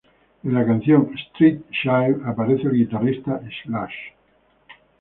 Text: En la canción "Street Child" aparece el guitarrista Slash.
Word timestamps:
En 0.43 0.55
la 0.55 0.65
canción 0.65 1.11
"Street 1.15 1.61
Child" 1.83 2.23
aparece 2.25 2.63
el 2.63 2.73
guitarrista 2.73 3.39
Slash. 3.63 3.93